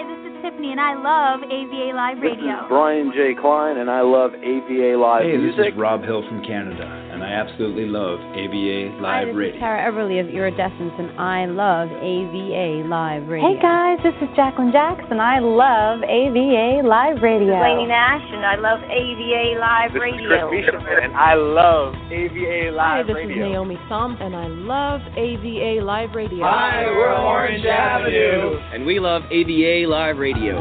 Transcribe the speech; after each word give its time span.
Hi, 0.00 0.08
this 0.08 0.32
is 0.32 0.40
Tiffany, 0.40 0.72
and 0.72 0.80
I 0.80 0.96
love 0.96 1.44
AVA 1.44 1.92
Live 1.92 2.24
Radio. 2.24 2.56
This 2.56 2.64
is 2.64 2.68
Brian 2.72 3.12
J. 3.12 3.34
Klein, 3.38 3.76
and 3.76 3.90
I 3.90 4.00
love 4.00 4.32
AVA 4.32 4.96
Live 4.96 5.28
hey, 5.28 5.36
music. 5.36 5.60
Hey, 5.60 5.64
this 5.68 5.74
is 5.74 5.78
Rob 5.78 6.00
Hill 6.00 6.24
from 6.26 6.40
Canada, 6.40 6.88
and 7.20 7.28
I 7.28 7.36
absolutely 7.36 7.84
love 7.84 8.18
AVA 8.32 8.96
Live 8.96 9.04
Hi, 9.04 9.24
this 9.26 9.34
Radio. 9.36 9.54
is 9.54 9.60
Tara 9.60 9.92
Everly 9.92 10.20
of 10.24 10.28
Iridescence, 10.32 10.92
and 10.96 11.10
I 11.20 11.44
love 11.44 11.92
AVA 11.92 12.88
Live 12.88 13.28
Radio. 13.28 13.44
Hey 13.44 13.60
guys, 13.60 13.98
this 14.02 14.14
is 14.24 14.28
Jacqueline 14.34 14.72
Jackson. 14.72 15.20
I 15.20 15.38
love 15.38 16.00
AVA 16.00 16.80
Live 16.88 17.20
Radio. 17.20 17.52
This 17.52 17.60
is 17.60 17.68
Lainey 17.68 17.86
Nash, 17.92 18.24
and 18.24 18.40
I 18.40 18.56
love 18.56 18.80
AVA 18.88 19.60
Live 19.60 19.92
this 19.92 20.00
Radio. 20.00 20.48
This 20.48 20.64
is 20.64 20.72
Chris 20.72 20.80
Bishop, 20.80 21.02
and 21.04 21.12
I 21.12 21.34
love 21.34 21.92
AVA 22.08 22.72
Live 22.72 22.72
Radio. 22.72 22.80
Hi, 22.80 23.02
this 23.04 23.14
Radio. 23.14 23.36
is 23.36 23.52
Naomi 23.52 23.78
Thumb, 23.90 24.16
and 24.20 24.34
I 24.34 24.46
love 24.48 25.00
AVA 25.12 25.84
Live 25.84 26.14
Radio. 26.16 26.44
Hi, 26.44 26.86
we're 26.88 27.12
Orange 27.12 27.66
Avenue, 27.66 28.56
and 28.72 28.86
we 28.86 28.98
love 28.98 29.22
AVA 29.30 29.84
Live 29.86 30.16
Radio. 30.16 30.56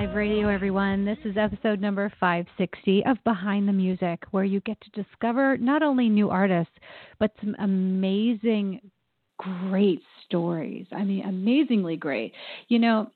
Live 0.00 0.14
Radio, 0.14 0.48
everyone. 0.48 1.04
This 1.04 1.18
is 1.26 1.36
episode 1.36 1.78
number 1.78 2.10
560 2.18 3.04
of 3.04 3.22
Behind 3.22 3.68
the 3.68 3.72
Music, 3.72 4.22
where 4.30 4.44
you 4.44 4.60
get 4.60 4.78
to 4.80 5.02
discover 5.02 5.58
not 5.58 5.82
only 5.82 6.08
new 6.08 6.30
artists, 6.30 6.72
but 7.18 7.32
some 7.38 7.54
amazing, 7.58 8.80
great 9.36 10.00
stories. 10.24 10.86
I 10.90 11.04
mean, 11.04 11.26
amazingly 11.26 11.96
great. 11.96 12.32
You 12.68 12.78
know, 12.78 13.10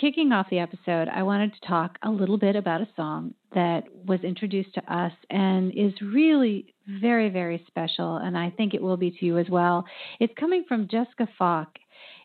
kicking 0.00 0.30
off 0.30 0.46
the 0.48 0.60
episode, 0.60 1.08
I 1.12 1.24
wanted 1.24 1.54
to 1.54 1.66
talk 1.66 1.98
a 2.04 2.08
little 2.08 2.38
bit 2.38 2.54
about 2.54 2.82
a 2.82 2.88
song 2.94 3.34
that 3.52 3.82
was 4.06 4.20
introduced 4.20 4.74
to 4.74 4.94
us 4.94 5.12
and 5.30 5.72
is 5.74 5.92
really 6.00 6.72
very, 7.00 7.30
very 7.30 7.64
special, 7.66 8.18
and 8.18 8.38
I 8.38 8.50
think 8.50 8.74
it 8.74 8.82
will 8.82 8.96
be 8.96 9.10
to 9.10 9.26
you 9.26 9.38
as 9.38 9.48
well. 9.50 9.84
It's 10.20 10.32
coming 10.38 10.64
from 10.68 10.86
Jessica 10.88 11.26
Falk. 11.36 11.68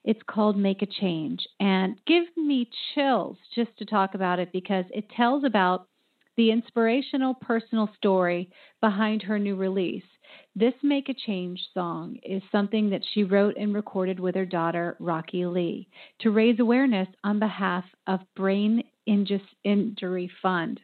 It's 0.03 0.21
called 0.27 0.57
Make 0.57 0.81
a 0.81 0.85
Change 0.85 1.47
and 1.59 1.99
give 2.05 2.25
me 2.35 2.69
chills 2.93 3.37
just 3.55 3.77
to 3.77 3.85
talk 3.85 4.15
about 4.15 4.39
it 4.39 4.51
because 4.51 4.85
it 4.91 5.09
tells 5.09 5.43
about 5.43 5.87
the 6.35 6.51
inspirational 6.51 7.35
personal 7.35 7.89
story 7.95 8.49
behind 8.81 9.21
her 9.23 9.39
new 9.39 9.55
release. 9.55 10.03
This 10.55 10.73
Make 10.83 11.09
a 11.09 11.13
Change 11.13 11.59
song 11.73 12.17
is 12.23 12.41
something 12.51 12.89
that 12.89 13.05
she 13.13 13.23
wrote 13.23 13.55
and 13.55 13.73
recorded 13.73 14.19
with 14.19 14.35
her 14.35 14.45
daughter, 14.45 14.97
Rocky 14.99 15.45
Lee, 15.45 15.87
to 16.19 16.31
raise 16.31 16.59
awareness 16.59 17.07
on 17.23 17.39
behalf 17.39 17.85
of 18.07 18.19
Brain 18.35 18.83
Injury 19.05 20.31
Fund. 20.41 20.79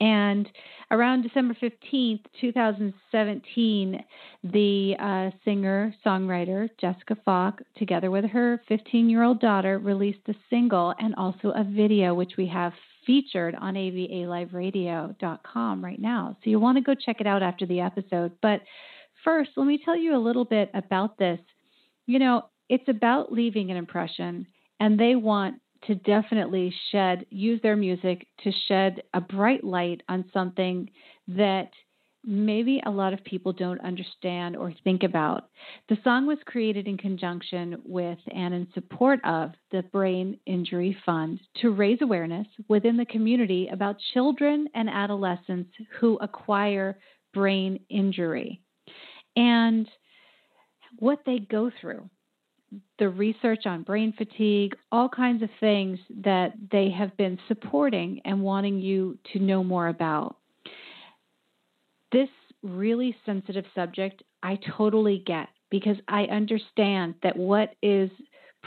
And 0.00 0.50
around 0.90 1.22
December 1.22 1.54
15th, 1.54 2.24
2017, 2.40 4.04
the 4.44 4.96
uh, 4.98 5.30
singer 5.44 5.94
songwriter 6.04 6.68
Jessica 6.78 7.16
Falk, 7.24 7.62
together 7.76 8.10
with 8.10 8.24
her 8.26 8.60
15 8.68 9.08
year 9.08 9.22
old 9.22 9.40
daughter, 9.40 9.78
released 9.78 10.28
a 10.28 10.34
single 10.50 10.94
and 10.98 11.14
also 11.14 11.50
a 11.50 11.64
video, 11.64 12.12
which 12.14 12.32
we 12.36 12.46
have 12.48 12.74
featured 13.06 13.54
on 13.54 13.74
avaliveradio.com 13.74 15.84
right 15.84 16.00
now. 16.00 16.36
So 16.42 16.50
you 16.50 16.60
want 16.60 16.76
to 16.76 16.82
go 16.82 16.94
check 16.94 17.20
it 17.20 17.26
out 17.26 17.42
after 17.42 17.64
the 17.64 17.80
episode. 17.80 18.32
But 18.42 18.60
first, 19.24 19.52
let 19.56 19.66
me 19.66 19.80
tell 19.82 19.96
you 19.96 20.14
a 20.14 20.18
little 20.18 20.44
bit 20.44 20.70
about 20.74 21.16
this. 21.18 21.40
You 22.06 22.18
know, 22.18 22.42
it's 22.68 22.88
about 22.88 23.32
leaving 23.32 23.70
an 23.70 23.76
impression, 23.76 24.46
and 24.80 24.98
they 24.98 25.14
want 25.14 25.60
to 25.84 25.94
definitely 25.94 26.74
shed, 26.90 27.26
use 27.30 27.60
their 27.62 27.76
music 27.76 28.26
to 28.44 28.52
shed 28.68 29.02
a 29.14 29.20
bright 29.20 29.64
light 29.64 30.02
on 30.08 30.24
something 30.32 30.90
that 31.28 31.70
maybe 32.26 32.82
a 32.84 32.90
lot 32.90 33.12
of 33.12 33.22
people 33.24 33.52
don't 33.52 33.80
understand 33.82 34.56
or 34.56 34.74
think 34.82 35.04
about. 35.04 35.48
The 35.88 35.98
song 36.02 36.26
was 36.26 36.38
created 36.44 36.88
in 36.88 36.98
conjunction 36.98 37.80
with 37.84 38.18
and 38.34 38.52
in 38.52 38.66
support 38.74 39.20
of 39.24 39.52
the 39.70 39.82
Brain 39.82 40.40
Injury 40.44 40.96
Fund 41.06 41.38
to 41.62 41.70
raise 41.70 41.98
awareness 42.02 42.48
within 42.68 42.96
the 42.96 43.06
community 43.06 43.68
about 43.72 43.96
children 44.12 44.66
and 44.74 44.90
adolescents 44.90 45.70
who 46.00 46.18
acquire 46.20 46.98
brain 47.32 47.78
injury 47.90 48.60
and 49.36 49.88
what 50.98 51.20
they 51.26 51.38
go 51.38 51.70
through 51.80 52.08
the 52.98 53.08
research 53.08 53.66
on 53.66 53.82
brain 53.82 54.12
fatigue, 54.16 54.74
all 54.90 55.08
kinds 55.08 55.42
of 55.42 55.50
things 55.60 55.98
that 56.22 56.54
they 56.70 56.90
have 56.90 57.16
been 57.16 57.38
supporting 57.48 58.20
and 58.24 58.42
wanting 58.42 58.80
you 58.80 59.18
to 59.32 59.38
know 59.38 59.62
more 59.62 59.88
about. 59.88 60.36
This 62.12 62.28
really 62.62 63.16
sensitive 63.24 63.64
subject, 63.74 64.22
I 64.42 64.58
totally 64.76 65.22
get 65.26 65.48
because 65.70 65.96
I 66.08 66.24
understand 66.24 67.14
that 67.22 67.36
what 67.36 67.74
is 67.82 68.10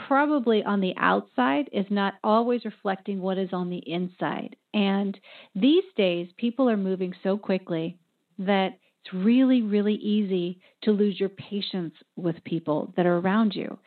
probably 0.06 0.62
on 0.64 0.80
the 0.80 0.94
outside 0.96 1.68
is 1.72 1.86
not 1.90 2.14
always 2.24 2.64
reflecting 2.64 3.20
what 3.20 3.38
is 3.38 3.50
on 3.52 3.70
the 3.70 3.82
inside. 3.86 4.56
And 4.72 5.18
these 5.54 5.84
days, 5.96 6.28
people 6.36 6.68
are 6.68 6.76
moving 6.76 7.14
so 7.22 7.36
quickly 7.36 7.98
that 8.38 8.78
it's 9.10 9.24
really, 9.24 9.62
really 9.62 9.94
easy 9.94 10.60
to 10.82 10.92
lose 10.92 11.18
your 11.18 11.28
patience 11.28 11.94
with 12.16 12.36
people 12.44 12.92
that 12.96 13.06
are 13.06 13.18
around 13.18 13.54
you. 13.54 13.78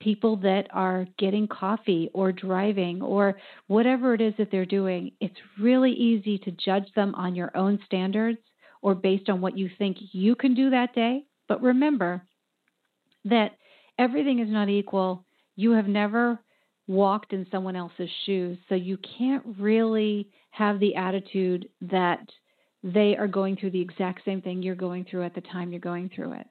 People 0.00 0.36
that 0.36 0.66
are 0.72 1.06
getting 1.18 1.48
coffee 1.48 2.10
or 2.12 2.32
driving 2.32 3.00
or 3.00 3.38
whatever 3.66 4.14
it 4.14 4.20
is 4.20 4.34
that 4.38 4.50
they're 4.50 4.66
doing, 4.66 5.12
it's 5.20 5.36
really 5.60 5.92
easy 5.92 6.38
to 6.38 6.50
judge 6.50 6.86
them 6.94 7.14
on 7.14 7.34
your 7.34 7.56
own 7.56 7.78
standards 7.86 8.38
or 8.82 8.94
based 8.94 9.28
on 9.28 9.40
what 9.40 9.56
you 9.56 9.70
think 9.78 9.96
you 10.12 10.34
can 10.34 10.54
do 10.54 10.70
that 10.70 10.94
day. 10.94 11.24
But 11.48 11.62
remember 11.62 12.22
that 13.24 13.52
everything 13.98 14.40
is 14.40 14.50
not 14.50 14.68
equal. 14.68 15.24
You 15.56 15.72
have 15.72 15.88
never 15.88 16.38
walked 16.86 17.32
in 17.32 17.46
someone 17.50 17.74
else's 17.74 18.10
shoes, 18.26 18.58
so 18.68 18.74
you 18.74 18.98
can't 19.18 19.42
really 19.58 20.28
have 20.50 20.78
the 20.78 20.94
attitude 20.94 21.68
that 21.80 22.20
they 22.94 23.16
are 23.16 23.26
going 23.26 23.56
through 23.56 23.72
the 23.72 23.80
exact 23.80 24.24
same 24.24 24.40
thing 24.40 24.62
you're 24.62 24.76
going 24.76 25.04
through 25.04 25.24
at 25.24 25.34
the 25.34 25.40
time 25.40 25.72
you're 25.72 25.80
going 25.80 26.08
through 26.14 26.32
it. 26.32 26.46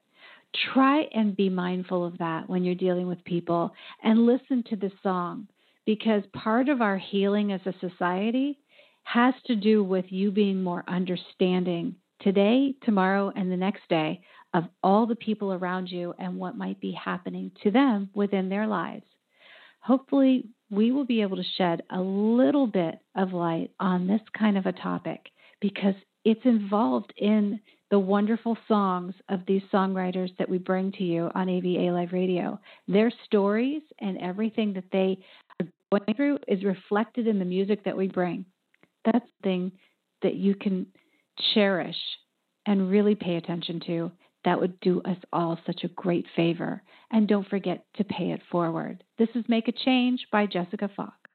Try 0.74 1.02
and 1.14 1.36
be 1.36 1.48
mindful 1.48 2.04
of 2.04 2.18
that 2.18 2.48
when 2.48 2.62
you're 2.62 2.74
dealing 2.74 3.06
with 3.06 3.24
people 3.24 3.72
and 4.02 4.26
listen 4.26 4.62
to 4.68 4.76
the 4.76 4.92
song 5.02 5.48
because 5.86 6.22
part 6.34 6.68
of 6.68 6.82
our 6.82 6.98
healing 6.98 7.52
as 7.52 7.60
a 7.64 7.74
society 7.80 8.58
has 9.04 9.34
to 9.46 9.56
do 9.56 9.82
with 9.82 10.04
you 10.08 10.30
being 10.30 10.62
more 10.62 10.84
understanding 10.88 11.94
today, 12.20 12.74
tomorrow, 12.84 13.32
and 13.34 13.50
the 13.50 13.56
next 13.56 13.88
day 13.88 14.20
of 14.52 14.64
all 14.82 15.06
the 15.06 15.16
people 15.16 15.52
around 15.52 15.88
you 15.88 16.14
and 16.18 16.36
what 16.36 16.56
might 16.56 16.80
be 16.80 16.92
happening 16.92 17.50
to 17.62 17.70
them 17.70 18.10
within 18.14 18.48
their 18.48 18.66
lives. 18.66 19.04
Hopefully, 19.80 20.48
we 20.70 20.90
will 20.90 21.04
be 21.04 21.22
able 21.22 21.36
to 21.36 21.44
shed 21.56 21.82
a 21.90 22.00
little 22.00 22.66
bit 22.66 22.98
of 23.14 23.32
light 23.32 23.70
on 23.78 24.06
this 24.06 24.20
kind 24.36 24.58
of 24.58 24.66
a 24.66 24.72
topic 24.72 25.20
because 25.60 25.94
it's 26.26 26.44
involved 26.44 27.14
in 27.16 27.60
the 27.92 27.98
wonderful 28.00 28.58
songs 28.66 29.14
of 29.28 29.46
these 29.46 29.62
songwriters 29.72 30.36
that 30.38 30.48
we 30.48 30.58
bring 30.58 30.90
to 30.90 31.04
you 31.04 31.30
on 31.36 31.48
AVA 31.48 31.92
Live 31.92 32.12
Radio. 32.12 32.58
Their 32.88 33.12
stories 33.24 33.82
and 34.00 34.18
everything 34.18 34.72
that 34.72 34.90
they 34.90 35.18
are 35.60 35.68
going 35.92 36.16
through 36.16 36.38
is 36.48 36.64
reflected 36.64 37.28
in 37.28 37.38
the 37.38 37.44
music 37.44 37.84
that 37.84 37.96
we 37.96 38.08
bring. 38.08 38.44
That's 39.04 39.24
thing 39.44 39.70
that 40.22 40.34
you 40.34 40.56
can 40.56 40.86
cherish 41.54 41.96
and 42.66 42.90
really 42.90 43.14
pay 43.14 43.36
attention 43.36 43.80
to. 43.86 44.10
That 44.44 44.60
would 44.60 44.80
do 44.80 45.00
us 45.02 45.18
all 45.32 45.60
such 45.64 45.84
a 45.84 45.88
great 45.88 46.26
favor. 46.34 46.82
And 47.12 47.28
don't 47.28 47.48
forget 47.48 47.84
to 47.98 48.04
pay 48.04 48.32
it 48.32 48.42
forward. 48.50 49.04
This 49.16 49.28
is 49.36 49.44
Make 49.46 49.68
a 49.68 49.72
Change 49.72 50.26
by 50.32 50.46
Jessica 50.46 50.90
Falk. 50.96 51.25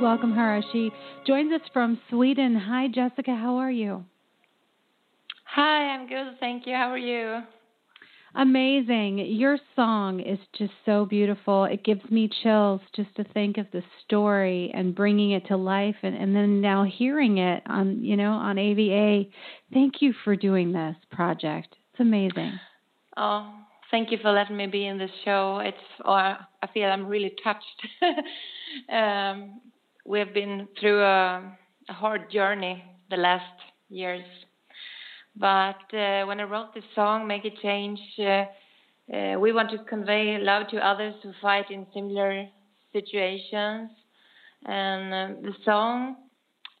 Welcome 0.00 0.32
her 0.32 0.56
as 0.56 0.64
she 0.72 0.90
joins 1.26 1.52
us 1.52 1.60
from 1.72 1.98
Sweden. 2.10 2.56
Hi, 2.56 2.88
Jessica. 2.88 3.34
How 3.34 3.56
are 3.56 3.70
you? 3.70 4.04
Hi, 5.44 5.94
I'm 5.94 6.08
good. 6.08 6.38
Thank 6.38 6.66
you. 6.66 6.74
How 6.74 6.90
are 6.90 6.98
you? 6.98 7.42
Amazing. 8.34 9.18
Your 9.18 9.56
song 9.74 10.20
is 10.20 10.38
just 10.58 10.72
so 10.84 11.06
beautiful. 11.06 11.64
It 11.64 11.84
gives 11.84 12.10
me 12.10 12.28
chills 12.42 12.82
just 12.94 13.14
to 13.16 13.24
think 13.24 13.56
of 13.56 13.66
the 13.72 13.82
story 14.04 14.70
and 14.74 14.94
bringing 14.94 15.30
it 15.30 15.46
to 15.46 15.56
life 15.56 15.96
and, 16.02 16.14
and 16.14 16.36
then 16.36 16.60
now 16.60 16.84
hearing 16.84 17.38
it 17.38 17.62
on, 17.66 18.04
you 18.04 18.16
know, 18.16 18.32
on 18.32 18.58
AVA. 18.58 19.30
Thank 19.72 20.02
you 20.02 20.12
for 20.24 20.36
doing 20.36 20.72
this 20.72 20.96
project. 21.10 21.76
It's 21.92 22.00
amazing. 22.00 22.60
Oh, 23.16 23.50
thank 23.90 24.10
you 24.10 24.18
for 24.20 24.30
letting 24.32 24.58
me 24.58 24.66
be 24.66 24.86
in 24.86 24.98
this 24.98 25.10
show. 25.24 25.60
It's 25.64 25.78
oh, 26.04 26.12
I 26.12 26.36
feel 26.74 26.88
I'm 26.90 27.06
really 27.06 27.34
touched. 27.42 27.86
um, 28.92 29.60
we've 30.06 30.32
been 30.32 30.68
through 30.80 31.02
a, 31.02 31.56
a 31.88 31.92
hard 31.92 32.30
journey 32.30 32.82
the 33.10 33.16
last 33.16 33.44
years 33.88 34.24
but 35.38 35.92
uh, 35.92 36.24
when 36.24 36.40
I 36.40 36.44
wrote 36.44 36.74
this 36.74 36.84
song, 36.94 37.26
Make 37.26 37.44
a 37.44 37.50
Change, 37.62 38.00
uh, 38.18 38.44
uh, 39.14 39.38
we 39.38 39.52
want 39.52 39.70
to 39.70 39.78
convey 39.84 40.38
love 40.40 40.68
to 40.68 40.78
others 40.78 41.14
who 41.22 41.32
fight 41.42 41.70
in 41.70 41.86
similar 41.92 42.46
situations. 42.92 43.90
And 44.64 45.12
uh, 45.12 45.40
the 45.42 45.52
song 45.64 46.16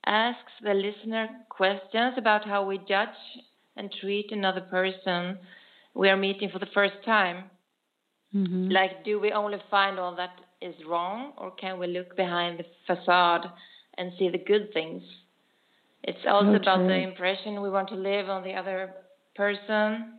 asks 0.06 0.52
the 0.62 0.72
listener 0.72 1.28
questions 1.50 2.14
about 2.16 2.46
how 2.46 2.64
we 2.64 2.78
judge 2.88 3.08
and 3.76 3.92
treat 4.00 4.32
another 4.32 4.62
person 4.62 5.38
we 5.94 6.08
are 6.08 6.16
meeting 6.16 6.48
for 6.50 6.58
the 6.58 6.68
first 6.72 6.94
time. 7.04 7.44
Mm-hmm. 8.34 8.70
Like, 8.70 9.04
do 9.04 9.20
we 9.20 9.32
only 9.32 9.58
find 9.70 9.98
all 9.98 10.16
that 10.16 10.30
is 10.66 10.74
wrong, 10.86 11.32
or 11.38 11.50
can 11.52 11.78
we 11.78 11.86
look 11.86 12.16
behind 12.16 12.58
the 12.58 12.64
facade 12.86 13.46
and 13.98 14.12
see 14.18 14.28
the 14.28 14.38
good 14.38 14.72
things? 14.72 15.02
It's 16.02 16.18
also 16.28 16.52
so 16.52 16.56
about 16.56 16.86
the 16.86 16.96
impression 16.96 17.60
we 17.62 17.70
want 17.70 17.88
to 17.88 17.94
live 17.94 18.28
on 18.28 18.42
the 18.44 18.54
other 18.54 18.92
person. 19.34 20.12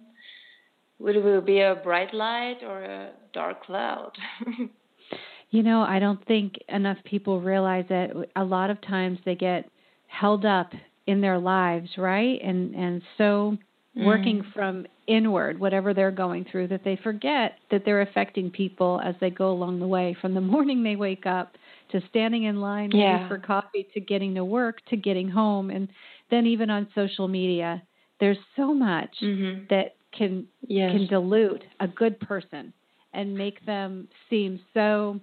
Would 0.99 1.23
we 1.23 1.39
be 1.41 1.61
a 1.61 1.75
bright 1.75 2.13
light 2.13 2.57
or 2.63 2.83
a 2.83 3.11
dark 3.33 3.63
cloud? 3.63 4.11
you 5.51 5.63
know, 5.63 5.81
I 5.81 5.99
don't 5.99 6.25
think 6.25 6.55
enough 6.69 6.97
people 7.05 7.39
realize 7.39 7.85
that 7.89 8.09
a 8.35 8.43
lot 8.43 8.69
of 8.69 8.81
times 8.81 9.19
they 9.25 9.35
get 9.35 9.69
held 10.07 10.45
up 10.45 10.71
in 11.05 11.21
their 11.21 11.37
lives, 11.37 11.89
right? 11.97 12.39
And 12.43 12.75
and 12.75 13.01
so 13.17 13.57
working 14.05 14.43
mm. 14.43 14.53
from 14.53 14.85
inward, 15.07 15.59
whatever 15.59 15.93
they're 15.93 16.11
going 16.11 16.45
through, 16.51 16.67
that 16.67 16.83
they 16.83 16.99
forget 17.01 17.53
that 17.71 17.83
they're 17.85 18.01
affecting 18.01 18.51
people 18.51 19.01
as 19.03 19.15
they 19.19 19.29
go 19.29 19.51
along 19.51 19.79
the 19.79 19.87
way 19.87 20.15
from 20.19 20.33
the 20.33 20.41
morning 20.53 20.83
they 20.83 20.95
wake 20.95 21.25
up 21.25 21.53
to 21.91 22.01
standing 22.09 22.43
in 22.43 22.59
line 22.59 22.91
yeah. 22.91 23.27
for 23.27 23.37
coffee 23.37 23.87
to 23.93 23.99
getting 23.99 24.35
to 24.35 24.43
work 24.43 24.85
to 24.89 24.97
getting 24.97 25.29
home 25.29 25.69
and 25.69 25.87
then 26.29 26.45
even 26.45 26.69
on 26.69 26.87
social 26.93 27.27
media 27.27 27.81
there's 28.19 28.37
so 28.55 28.73
much 28.73 29.15
mm-hmm. 29.23 29.63
that 29.69 29.95
can 30.17 30.45
yes. 30.67 30.91
can 30.91 31.07
dilute 31.07 31.63
a 31.79 31.87
good 31.87 32.19
person 32.19 32.73
and 33.13 33.37
make 33.37 33.65
them 33.65 34.07
seem 34.29 34.59
so 34.73 35.19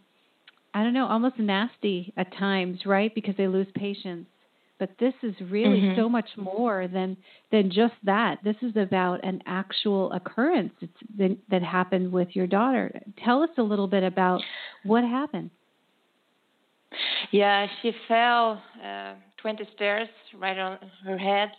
I 0.72 0.82
don't 0.82 0.94
know 0.94 1.06
almost 1.06 1.38
nasty 1.38 2.12
at 2.16 2.34
times 2.36 2.80
right 2.86 3.14
because 3.14 3.34
they 3.36 3.46
lose 3.46 3.66
patience 3.74 4.26
but 4.84 4.98
this 4.98 5.14
is 5.22 5.34
really 5.50 5.80
mm-hmm. 5.80 6.00
so 6.00 6.08
much 6.08 6.28
more 6.36 6.86
than 6.88 7.16
than 7.50 7.70
just 7.70 7.94
that 8.02 8.38
this 8.44 8.56
is 8.60 8.76
about 8.76 9.24
an 9.24 9.40
actual 9.46 10.12
occurrence 10.12 10.72
that, 11.18 11.36
that 11.50 11.62
happened 11.62 12.12
with 12.12 12.28
your 12.32 12.46
daughter 12.46 13.00
tell 13.24 13.42
us 13.42 13.50
a 13.56 13.62
little 13.62 13.88
bit 13.88 14.02
about 14.02 14.42
what 14.84 15.04
happened 15.04 15.50
yeah, 17.30 17.66
she 17.82 17.92
fell 18.08 18.62
uh, 18.84 19.14
20 19.38 19.68
stairs 19.74 20.08
right 20.38 20.58
on 20.58 20.78
her 21.04 21.18
head. 21.18 21.50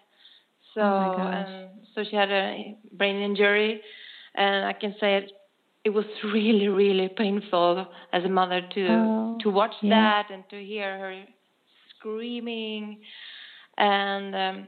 So, 0.73 0.81
oh 0.81 1.15
um, 1.17 1.69
so 1.93 2.03
she 2.09 2.15
had 2.15 2.31
a 2.31 2.77
brain 2.93 3.21
injury, 3.21 3.81
and 4.35 4.65
I 4.65 4.73
can 4.73 4.95
say 4.99 5.17
it. 5.17 5.31
It 5.83 5.89
was 5.89 6.05
really, 6.23 6.67
really 6.67 7.09
painful 7.15 7.85
as 8.11 8.23
a 8.23 8.29
mother 8.29 8.61
to 8.73 8.87
oh, 8.89 9.37
to 9.41 9.49
watch 9.49 9.73
yeah. 9.81 9.89
that 9.89 10.33
and 10.33 10.43
to 10.49 10.63
hear 10.63 10.97
her 10.97 11.23
screaming. 12.05 12.99
And 13.77 14.35
um, 14.35 14.67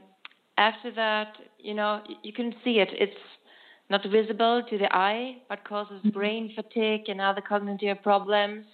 after 0.56 0.92
that, 0.94 1.36
you 1.58 1.74
know, 1.74 2.02
you, 2.08 2.16
you 2.22 2.32
can 2.32 2.54
see 2.64 2.78
it. 2.78 2.88
It's 2.92 3.14
not 3.90 4.02
visible 4.10 4.62
to 4.68 4.78
the 4.78 4.94
eye, 4.94 5.38
but 5.48 5.64
causes 5.64 5.98
mm-hmm. 5.98 6.10
brain 6.10 6.52
fatigue 6.54 7.08
and 7.08 7.20
other 7.20 7.40
cognitive 7.40 8.02
problems. 8.02 8.66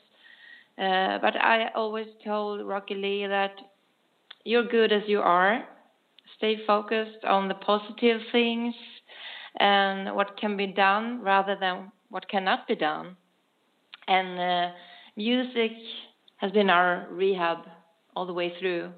Uh, 0.77 1.19
but 1.19 1.37
I 1.37 1.71
always 1.75 2.07
told 2.25 2.67
Rocky 2.67 2.95
Lee 2.95 3.27
that 3.27 3.55
you're 4.45 4.67
good 4.67 4.93
as 4.93 5.03
you 5.07 5.21
are. 5.21 5.65
Stay 6.37 6.57
focused 6.67 7.25
on 7.25 7.49
the 7.49 7.55
positive 7.55 8.21
things 8.33 8.75
and 9.61 10.17
what 10.17 10.37
can 10.37 10.57
be 10.57 10.67
done 10.67 11.21
rather 11.23 11.57
than 11.61 11.93
what 12.09 12.29
cannot 12.29 12.67
be 12.67 12.75
done. 12.75 13.17
And 14.09 14.41
uh, 14.41 14.75
music 15.17 15.73
has 16.39 16.51
been 16.51 16.71
our 16.71 17.07
rehab 17.11 17.59
all 18.15 18.27
the 18.27 18.33
way 18.33 18.53
through. 18.59 18.93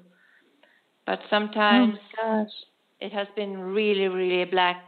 But 1.05 1.19
oh 1.19 1.25
sometimes 1.29 1.97
oh 2.21 2.45
it 2.99 3.11
has 3.13 3.27
been 3.35 3.57
really, 3.59 4.07
really 4.07 4.45
black 4.45 4.87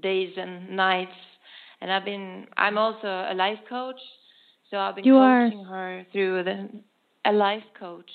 days 0.00 0.32
and 0.36 0.70
nights. 0.76 1.12
And 1.80 1.92
I've 1.92 2.04
been, 2.04 2.46
I'm 2.56 2.78
also 2.78 3.06
a 3.06 3.34
life 3.34 3.58
coach, 3.68 4.00
so 4.70 4.78
I've 4.78 4.96
been 4.96 5.04
you 5.04 5.14
coaching 5.14 5.60
are. 5.60 5.64
her 5.66 6.06
through 6.12 6.44
the 6.44 6.68
a 7.24 7.32
life 7.32 7.64
coach 7.78 8.10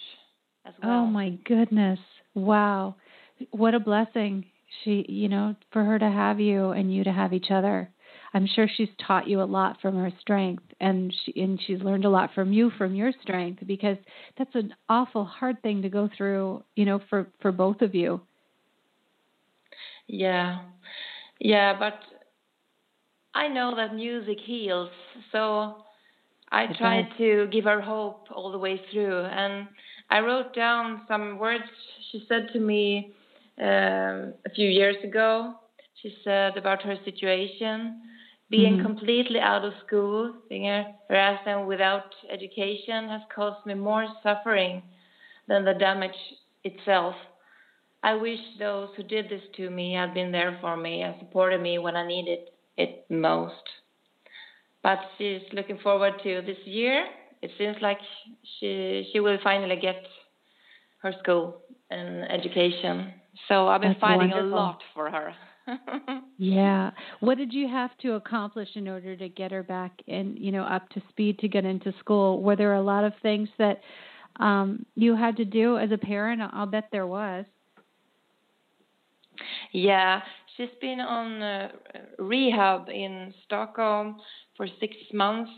as 0.66 0.74
oh 0.84 0.88
well. 0.88 1.00
Oh 1.04 1.06
my 1.06 1.32
goodness. 1.46 2.00
Wow. 2.34 2.96
What 3.52 3.74
a 3.74 3.80
blessing. 3.80 4.46
She, 4.84 5.06
you 5.08 5.28
know, 5.30 5.56
for 5.72 5.84
her 5.84 6.00
to 6.00 6.10
have 6.10 6.40
you 6.40 6.72
and 6.72 6.94
you 6.94 7.04
to 7.04 7.12
have 7.12 7.34
each 7.34 7.52
other. 7.52 7.90
I'm 8.34 8.48
sure 8.48 8.68
she's 8.68 8.90
taught 9.06 9.28
you 9.28 9.42
a 9.42 9.44
lot 9.44 9.78
from 9.82 9.96
her 9.98 10.12
strength 10.20 10.64
and 10.80 11.14
she 11.26 11.42
and 11.42 11.60
she's 11.66 11.82
learned 11.82 12.06
a 12.06 12.10
lot 12.10 12.32
from 12.34 12.54
you 12.54 12.72
from 12.78 12.96
your 12.96 13.12
strength 13.22 13.64
because 13.68 13.98
that's 14.38 14.56
an 14.56 14.74
awful 14.88 15.26
hard 15.26 15.62
thing 15.62 15.82
to 15.82 15.90
go 15.90 16.10
through, 16.16 16.64
you 16.76 16.86
know, 16.86 17.02
for 17.10 17.28
for 17.42 17.52
both 17.52 17.82
of 17.82 17.94
you. 17.94 18.22
Yeah. 20.08 20.60
Yeah, 21.40 21.78
but 21.78 22.00
I 23.34 23.48
know 23.48 23.76
that 23.76 23.96
music 23.96 24.38
heals. 24.46 24.90
So 25.32 25.84
I 26.52 26.68
tried 26.78 27.08
to 27.18 27.48
give 27.52 27.64
her 27.64 27.82
hope 27.82 28.28
all 28.32 28.52
the 28.52 28.58
way 28.58 28.82
through, 28.92 29.22
and 29.26 29.68
I 30.10 30.20
wrote 30.20 30.54
down 30.54 31.02
some 31.08 31.40
words 31.40 31.64
she 32.12 32.26
said 32.28 32.50
to 32.54 32.60
me 32.60 33.14
um, 33.60 34.34
a 34.46 34.50
few 34.54 34.68
years 34.70 34.98
ago. 35.04 35.56
She 36.02 36.14
said 36.24 36.58
about 36.58 36.82
her 36.82 36.96
situation, 37.06 38.02
being 38.52 38.78
Mhm. 38.78 38.84
completely 38.84 39.40
out 39.42 39.66
of 39.66 39.74
school, 39.88 40.34
being 40.50 40.66
harassed 41.10 41.48
and 41.48 41.68
without 41.68 42.16
education, 42.30 43.10
has 43.10 43.24
caused 43.36 43.66
me 43.66 43.76
more 43.76 44.08
suffering 44.24 44.84
than 45.48 45.66
the 45.66 45.74
damage 45.76 46.20
itself. 46.64 47.16
I 48.04 48.16
wish 48.16 48.40
those 48.60 48.94
who 48.96 49.04
did 49.04 49.30
this 49.30 49.44
to 49.58 49.70
me 49.72 49.94
had 49.94 50.14
been 50.14 50.32
there 50.32 50.58
for 50.62 50.78
me 50.78 51.02
and 51.04 51.16
supported 51.20 51.62
me 51.62 51.80
when 51.80 51.96
I 51.98 52.06
needed 52.08 52.50
it 52.78 53.06
most 53.10 53.70
but 54.84 55.00
she's 55.18 55.42
looking 55.54 55.78
forward 55.80 56.14
to 56.24 56.42
this 56.42 56.58
year. 56.66 57.06
It 57.42 57.52
seems 57.58 57.78
like 57.82 58.00
she 58.60 59.08
she 59.12 59.20
will 59.20 59.38
finally 59.44 59.78
get 59.78 60.06
her 61.02 61.14
school 61.24 61.62
and 61.92 62.30
education. 62.32 63.14
So 63.48 63.68
I've 63.68 63.82
been 63.82 63.94
That's 63.94 64.00
fighting 64.00 64.32
wonderful. 64.32 64.50
a 64.50 64.56
lot 64.56 64.84
for 64.94 65.10
her. 65.10 65.34
Yeah. 66.38 66.92
What 67.20 67.38
did 67.38 67.54
you 67.54 67.68
have 67.68 67.92
to 68.00 68.14
accomplish 68.14 68.70
in 68.76 68.88
order 68.88 69.16
to 69.16 69.30
get 69.30 69.52
her 69.52 69.64
back 69.64 69.92
in, 70.08 70.36
you 70.38 70.52
know, 70.52 70.64
up 70.64 70.90
to 70.90 71.02
speed 71.10 71.40
to 71.40 71.48
get 71.48 71.66
into 71.66 71.94
school? 72.00 72.42
Were 72.42 72.56
there 72.56 72.74
a 72.76 72.82
lot 72.82 73.04
of 73.04 73.14
things 73.22 73.50
that 73.58 73.82
um 74.40 74.86
you 74.96 75.16
had 75.16 75.38
to 75.38 75.46
do 75.46 75.78
as 75.78 75.92
a 75.92 75.98
parent? 75.98 76.42
I'll 76.54 76.66
bet 76.66 76.90
there 76.92 77.08
was. 77.08 77.46
yeah, 79.72 80.22
she's 80.56 80.70
been 80.82 81.00
on 81.00 81.42
uh, 81.42 81.70
rehab 82.20 82.90
in 82.90 83.34
Stockholm 83.46 84.18
for 84.58 84.68
six 84.80 84.96
months, 85.14 85.52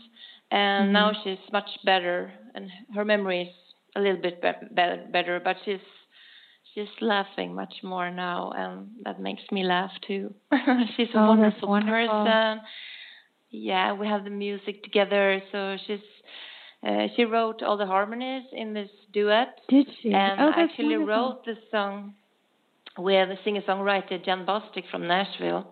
and 0.50 0.92
Mhm. 0.92 0.92
now 0.92 1.12
she's 1.22 1.38
much 1.52 1.68
better, 1.84 2.32
and 2.54 2.70
her 2.94 3.04
memory 3.04 3.42
is 3.42 3.54
a 3.96 4.00
little 4.00 4.20
bit 4.20 4.40
be- 4.42 4.66
be- 4.74 5.06
better, 5.12 5.40
but 5.42 5.56
she's 5.64 5.80
she's 6.74 6.88
laughing 7.00 7.54
much 7.54 7.74
more 7.82 8.10
now, 8.10 8.52
and 8.56 8.88
that 9.04 9.20
makes 9.20 9.42
me 9.52 9.62
laugh 9.64 9.92
too. 10.06 10.34
she's 10.96 11.08
a 11.14 11.18
Oh, 11.18 11.28
wonderful, 11.28 11.68
wonderful. 11.68 12.24
person. 12.24 12.60
Yeah, 13.50 13.92
we 13.92 14.06
have 14.08 14.24
the 14.24 14.30
music 14.30 14.82
together, 14.82 15.40
so 15.52 15.76
she's. 15.86 16.00
Uh, 16.86 17.06
she 17.16 17.24
wrote 17.24 17.62
all 17.62 17.78
the 17.78 17.86
harmonies 17.86 18.42
in 18.52 18.74
this 18.74 18.90
duet, 19.12 19.58
Did 19.70 19.86
she? 20.02 20.12
and 20.12 20.38
oh, 20.38 20.46
that's 20.54 20.70
actually 20.72 20.98
wonderful. 20.98 21.06
wrote 21.06 21.44
the 21.46 21.54
song 21.70 22.12
with 22.98 23.28
the 23.30 23.36
singer-songwriter 23.42 24.22
Jan 24.22 24.44
Bostic 24.44 24.84
from 24.90 25.06
Nashville. 25.06 25.66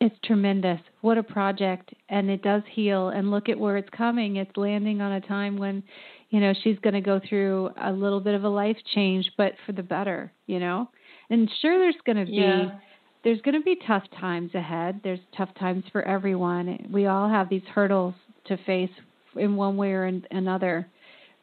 It's 0.00 0.16
tremendous. 0.24 0.80
What 1.02 1.18
a 1.18 1.22
project. 1.22 1.94
And 2.08 2.30
it 2.30 2.42
does 2.42 2.62
heal. 2.72 3.10
And 3.10 3.30
look 3.30 3.48
at 3.48 3.58
where 3.58 3.76
it's 3.76 3.88
coming. 3.90 4.36
It's 4.36 4.56
landing 4.56 5.00
on 5.00 5.12
a 5.12 5.20
time 5.20 5.56
when, 5.56 5.84
you 6.30 6.40
know, 6.40 6.52
she's 6.62 6.78
going 6.80 6.94
to 6.94 7.00
go 7.00 7.20
through 7.26 7.70
a 7.80 7.90
little 7.90 8.20
bit 8.20 8.34
of 8.34 8.44
a 8.44 8.48
life 8.48 8.76
change, 8.94 9.30
but 9.36 9.52
for 9.64 9.72
the 9.72 9.82
better, 9.82 10.32
you 10.46 10.58
know. 10.58 10.88
And 11.30 11.50
sure, 11.60 11.78
there's 11.78 11.96
going 12.04 12.24
to 12.24 12.30
be 12.30 12.38
yeah. 12.38 12.78
there's 13.24 13.40
going 13.42 13.54
to 13.54 13.62
be 13.62 13.76
tough 13.86 14.04
times 14.20 14.54
ahead. 14.54 15.00
There's 15.02 15.20
tough 15.36 15.50
times 15.58 15.84
for 15.92 16.02
everyone. 16.02 16.88
We 16.92 17.06
all 17.06 17.28
have 17.28 17.48
these 17.48 17.62
hurdles 17.74 18.14
to 18.46 18.56
face 18.64 18.90
in 19.36 19.56
one 19.56 19.76
way 19.76 19.92
or 19.92 20.12
another. 20.30 20.86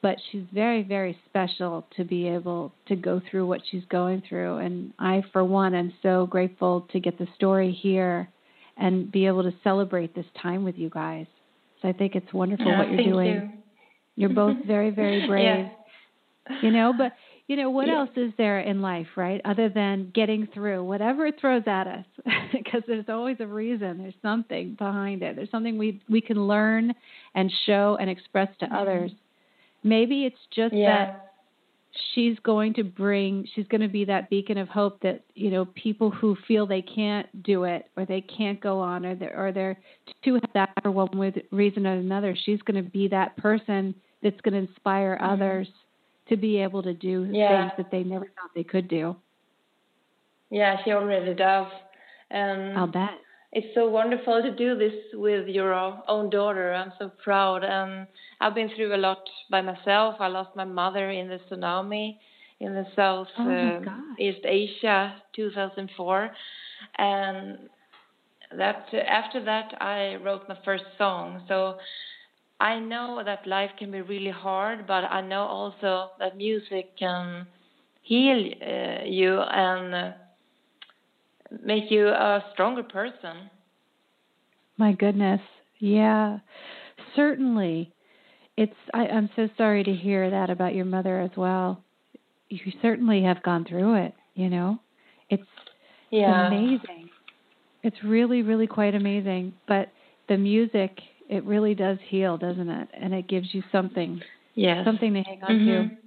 But 0.02 0.18
she's 0.32 0.44
very, 0.54 0.84
very 0.84 1.18
special 1.28 1.88
to 1.98 2.04
be 2.04 2.28
able 2.28 2.72
to 2.88 2.96
go 2.96 3.22
through 3.30 3.48
what 3.48 3.62
she's 3.72 3.86
going 3.90 4.22
through. 4.28 4.58
And 4.58 4.94
I, 5.00 5.24
for 5.34 5.44
one, 5.44 5.74
am 5.74 5.94
so 6.04 6.28
grateful 6.28 6.88
to 6.92 7.00
get 7.00 7.18
the 7.18 7.28
story 7.36 7.72
here 7.72 8.30
and 8.78 9.12
be 9.12 9.26
able 9.26 9.42
to 9.44 9.54
celebrate 9.64 10.14
this 10.14 10.26
time 10.40 10.64
with 10.64 10.78
you 10.78 10.92
guys. 10.92 11.26
So 11.82 11.88
I 11.88 11.94
think 11.94 12.14
it's 12.16 12.32
wonderful 12.34 12.66
what 12.78 12.88
you're 12.90 12.98
thank 12.98 13.10
doing. 13.10 13.55
You. 14.16 14.28
You're 14.28 14.36
both 14.36 14.58
very, 14.68 14.92
very 14.92 15.28
brave. 15.28 15.44
yeah. 15.44 15.70
You 16.62 16.72
know, 16.72 16.94
but 16.96 17.14
you 17.48 17.56
know 17.56 17.70
what 17.70 17.88
yeah. 17.88 18.00
else 18.00 18.10
is 18.16 18.32
there 18.38 18.60
in 18.60 18.82
life, 18.82 19.08
right? 19.16 19.40
Other 19.46 19.70
than 19.70 20.12
getting 20.14 20.48
through 20.54 20.84
whatever 20.84 21.28
it 21.28 21.36
throws 21.40 21.64
at 21.68 21.88
us, 21.88 22.06
because 22.52 22.82
there's 22.88 23.06
always 23.08 23.38
a 23.40 23.48
reason. 23.48 24.00
There's 24.00 24.16
something 24.22 24.76
behind 24.76 25.22
it. 25.22 25.36
There's 25.36 25.52
something 25.52 25.78
we 25.78 26.02
we 26.10 26.22
can 26.22 26.48
learn 26.48 26.94
and 27.36 27.52
show 27.66 27.98
and 28.00 28.10
express 28.10 28.50
to 28.60 28.66
mm-hmm. 28.66 28.76
others. 28.76 29.12
Maybe 29.84 30.26
it's 30.26 30.40
just 30.56 30.74
yeah. 30.74 31.06
that 31.06 31.26
she's 32.14 32.38
going 32.40 32.74
to 32.74 32.84
bring 32.84 33.48
she's 33.56 33.68
going 33.68 33.82
to 33.82 33.88
be 33.88 34.06
that 34.06 34.30
beacon 34.30 34.58
of 34.58 34.68
hope 34.68 35.02
that 35.02 35.22
you 35.34 35.50
know 35.50 35.66
people 35.66 36.12
who 36.12 36.36
feel 36.48 36.66
they 36.66 36.82
can't 36.82 37.44
do 37.44 37.64
it 37.64 37.86
or 37.96 38.06
they 38.06 38.22
can't 38.22 38.60
go 38.60 38.80
on 38.80 39.06
or 39.06 39.16
they're 39.16 39.48
or 39.48 39.52
they're 39.52 39.78
too 40.24 40.40
that 40.54 40.72
for 40.82 40.92
one 40.92 41.34
reason 41.52 41.88
or 41.88 41.94
another 41.94 42.36
she's 42.46 42.62
going 42.64 42.84
to 42.84 42.90
be 42.90 43.08
that 43.08 43.38
person 43.38 43.96
that's 44.22 44.40
going 44.42 44.54
to 44.54 44.70
inspire 44.70 45.16
mm-hmm. 45.16 45.34
others 45.34 45.68
to 46.30 46.38
be 46.38 46.58
able 46.58 46.82
to 46.84 46.94
do 46.94 47.28
yeah. 47.32 47.70
things 47.70 47.74
that 47.78 47.92
they 47.92 48.04
never 48.04 48.26
thought 48.26 48.52
they 48.56 48.64
could 48.64 48.88
do 48.88 49.16
yeah 50.50 50.78
she 50.84 50.92
already 50.92 51.34
does 51.34 51.68
and 52.32 52.78
i'll 52.78 52.88
bet 52.88 53.20
it's 53.56 53.74
so 53.74 53.88
wonderful 53.88 54.42
to 54.42 54.54
do 54.54 54.78
this 54.78 54.94
with 55.14 55.48
your 55.48 55.74
own 56.10 56.30
daughter. 56.30 56.74
I'm 56.74 56.92
so 57.00 57.10
proud. 57.24 57.64
And 57.64 58.06
I've 58.42 58.54
been 58.54 58.70
through 58.76 58.94
a 58.94 58.98
lot 58.98 59.24
by 59.50 59.62
myself. 59.62 60.16
I 60.20 60.28
lost 60.28 60.58
my 60.58 60.66
mother 60.66 61.10
in 61.10 61.30
the 61.30 61.40
tsunami 61.50 62.18
in 62.60 62.74
the 62.74 62.86
South 62.98 63.28
oh 63.40 63.50
uh, 63.50 63.80
East 64.20 64.42
Asia 64.44 65.16
2004. 65.38 66.32
And 66.98 67.70
that 68.58 68.88
after 68.94 69.44
that 69.46 69.74
I 69.82 70.16
wrote 70.16 70.50
my 70.50 70.58
first 70.66 70.84
song. 70.98 71.44
So 71.48 71.78
I 72.60 72.80
know 72.80 73.22
that 73.26 73.46
life 73.46 73.72
can 73.78 73.92
be 73.92 74.02
really 74.02 74.32
hard, 74.32 74.88
but 74.88 75.04
I 75.04 75.22
know 75.22 75.42
also 75.42 76.12
that 76.20 76.38
music 76.38 76.98
can 76.98 77.48
heal 78.02 78.52
uh, 78.62 79.04
you 79.06 79.40
and 79.40 79.94
uh, 79.94 80.12
make 81.64 81.92
you 81.92 82.08
a 82.08 82.44
stronger 82.54 82.84
person. 82.84 83.50
My 84.78 84.94
goodness. 84.94 85.42
Yeah. 85.80 86.40
Certainly. 87.16 87.92
It's 88.58 88.74
I, 88.94 89.08
I'm 89.08 89.30
so 89.36 89.50
sorry 89.58 89.84
to 89.84 89.94
hear 89.94 90.30
that 90.30 90.50
about 90.50 90.76
your 90.76 90.86
mother 90.86 91.20
as 91.20 91.32
well. 91.36 91.84
You 92.48 92.72
certainly 92.82 93.24
have 93.24 93.44
gone 93.44 93.66
through 93.66 93.96
it, 94.06 94.14
you 94.34 94.50
know. 94.50 94.80
It's 95.30 95.44
yeah. 96.10 96.48
amazing. 96.48 97.10
It's 97.84 97.98
really, 98.04 98.44
really 98.44 98.68
quite 98.68 98.96
amazing. 98.96 99.54
But 99.68 99.90
the 100.30 100.38
music, 100.38 101.00
it 101.30 101.44
really 101.44 101.76
does 101.76 101.98
heal, 102.08 102.38
doesn't 102.38 102.70
it? 102.70 102.88
And 102.94 103.14
it 103.14 103.28
gives 103.28 103.54
you 103.54 103.64
something. 103.72 104.22
Yes. 104.54 104.86
Something 104.86 105.14
to 105.16 105.22
hang 105.22 105.44
on 105.44 105.50
mm-hmm. 105.50 105.90
to 105.90 105.98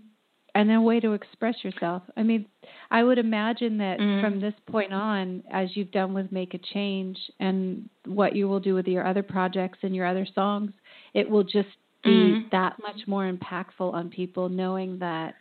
and 0.54 0.72
a 0.72 0.80
way 0.80 0.98
to 0.98 1.12
express 1.12 1.54
yourself. 1.62 2.02
I 2.16 2.24
mean, 2.24 2.46
I 2.90 3.04
would 3.04 3.18
imagine 3.18 3.78
that 3.78 4.00
mm. 4.00 4.20
from 4.20 4.40
this 4.40 4.54
point 4.66 4.92
on, 4.92 5.44
as 5.52 5.68
you've 5.74 5.92
done 5.92 6.14
with 6.14 6.32
Make 6.32 6.54
a 6.54 6.58
Change 6.58 7.16
and 7.38 7.88
what 8.06 8.34
you 8.34 8.48
will 8.48 8.58
do 8.58 8.74
with 8.74 8.88
your 8.88 9.06
other 9.06 9.22
projects 9.22 9.78
and 9.82 9.94
your 9.94 10.04
other 10.04 10.26
songs, 10.34 10.72
it 11.14 11.30
will 11.30 11.44
just 11.44 11.68
be 12.02 12.10
mm. 12.10 12.50
that 12.50 12.76
much 12.80 13.06
more 13.06 13.30
impactful 13.30 13.92
on 13.92 14.08
people 14.10 14.48
knowing 14.48 14.98
that 14.98 15.34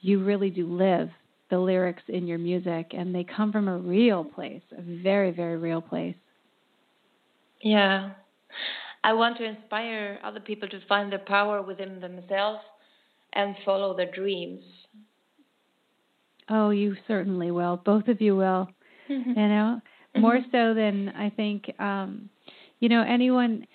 you 0.00 0.22
really 0.22 0.50
do 0.50 0.66
live 0.66 1.08
the 1.50 1.58
lyrics 1.58 2.02
in 2.08 2.26
your 2.26 2.38
music 2.38 2.92
and 2.92 3.14
they 3.14 3.24
come 3.24 3.50
from 3.50 3.68
a 3.68 3.78
real 3.78 4.22
place, 4.22 4.62
a 4.76 4.82
very, 5.02 5.30
very 5.30 5.56
real 5.56 5.80
place. 5.80 6.16
Yeah. 7.62 8.10
I 9.04 9.12
want 9.12 9.38
to 9.38 9.44
inspire 9.44 10.18
other 10.24 10.40
people 10.40 10.68
to 10.68 10.80
find 10.88 11.10
their 11.10 11.18
power 11.20 11.62
within 11.62 12.00
themselves 12.00 12.60
and 13.32 13.54
follow 13.64 13.96
their 13.96 14.10
dreams. 14.10 14.62
Oh, 16.48 16.70
you 16.70 16.96
certainly 17.06 17.50
will. 17.50 17.76
Both 17.76 18.08
of 18.08 18.20
you 18.20 18.36
will. 18.36 18.68
You 19.08 19.34
know, 19.34 19.80
more 20.18 20.38
so 20.52 20.74
than 20.74 21.08
I 21.08 21.30
think. 21.30 21.72
Um, 21.80 22.28
you 22.78 22.90
know, 22.90 23.02
anyone 23.02 23.66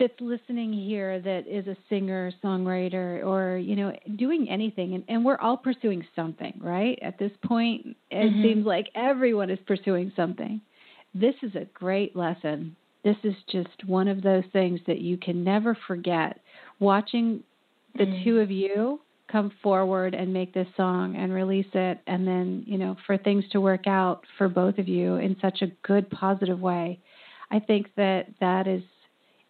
that's 0.00 0.20
listening 0.20 0.72
here 0.72 1.20
that 1.20 1.46
is 1.46 1.68
a 1.68 1.76
singer, 1.88 2.32
songwriter, 2.42 3.24
or 3.24 3.58
you 3.58 3.76
know, 3.76 3.92
doing 4.16 4.48
anything, 4.50 4.94
and, 4.94 5.04
and 5.06 5.24
we're 5.24 5.38
all 5.38 5.56
pursuing 5.56 6.04
something, 6.16 6.58
right? 6.60 6.98
At 7.00 7.16
this 7.20 7.30
point, 7.44 7.96
it 8.10 8.16
mm-hmm. 8.16 8.42
seems 8.42 8.66
like 8.66 8.86
everyone 8.96 9.50
is 9.50 9.60
pursuing 9.68 10.12
something. 10.16 10.60
This 11.14 11.34
is 11.42 11.54
a 11.54 11.66
great 11.72 12.16
lesson. 12.16 12.74
This 13.04 13.16
is 13.24 13.34
just 13.50 13.84
one 13.86 14.08
of 14.08 14.22
those 14.22 14.44
things 14.52 14.80
that 14.86 15.00
you 15.00 15.16
can 15.16 15.42
never 15.42 15.76
forget. 15.86 16.40
Watching 16.78 17.42
the 17.96 18.04
mm-hmm. 18.04 18.24
two 18.24 18.38
of 18.38 18.50
you 18.50 19.00
come 19.32 19.50
forward 19.62 20.14
and 20.14 20.32
make 20.32 20.52
this 20.52 20.66
song 20.76 21.16
and 21.16 21.32
release 21.32 21.66
it 21.72 21.98
and 22.06 22.28
then 22.28 22.62
you 22.66 22.76
know 22.76 22.94
for 23.06 23.16
things 23.16 23.44
to 23.50 23.60
work 23.60 23.86
out 23.86 24.22
for 24.36 24.48
both 24.48 24.76
of 24.78 24.86
you 24.86 25.16
in 25.16 25.34
such 25.40 25.62
a 25.62 25.68
good 25.82 26.08
positive 26.10 26.60
way 26.60 27.00
i 27.50 27.58
think 27.58 27.86
that 27.96 28.26
that 28.40 28.66
is 28.66 28.82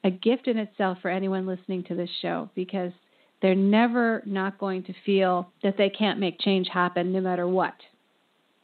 a 0.04 0.10
gift 0.10 0.46
in 0.46 0.56
itself 0.56 0.98
for 1.02 1.10
anyone 1.10 1.46
listening 1.46 1.82
to 1.82 1.96
this 1.96 2.10
show 2.20 2.48
because 2.54 2.92
they're 3.40 3.56
never 3.56 4.22
not 4.24 4.56
going 4.58 4.84
to 4.84 4.94
feel 5.04 5.50
that 5.64 5.76
they 5.76 5.90
can't 5.90 6.20
make 6.20 6.38
change 6.38 6.68
happen 6.72 7.12
no 7.12 7.20
matter 7.20 7.46
what 7.48 7.74